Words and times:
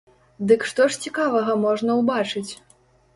Дык 0.51 0.63
што 0.69 0.87
ж 0.93 1.01
цікавага 1.07 1.57
можна 1.65 1.99
ўбачыць? 1.99 2.51